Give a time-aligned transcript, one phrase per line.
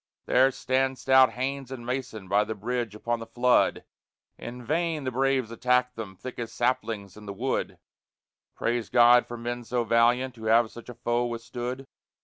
[0.25, 3.83] There stand stout Haynes and Mason by the bridge upon the flood;
[4.35, 7.77] In vain the braves attack them, thick as saplings in the wood:
[8.55, 11.85] Praise God for men so valiant, who have such a foe withstood!